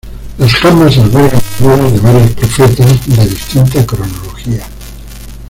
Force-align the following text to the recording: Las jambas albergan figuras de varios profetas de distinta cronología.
Las 0.39 0.55
jambas 0.55 0.97
albergan 0.97 1.39
figuras 1.39 1.93
de 1.93 1.99
varios 1.99 2.31
profetas 2.31 3.05
de 3.05 3.27
distinta 3.29 3.85
cronología. 3.85 4.65